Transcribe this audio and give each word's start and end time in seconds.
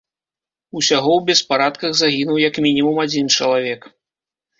Усяго 0.77 1.09
ў 1.17 1.21
беспарадках 1.27 1.93
загінуў 1.99 2.37
як 2.47 2.57
мінімум 2.65 2.97
адзін 3.05 3.29
чалавек. 3.37 3.81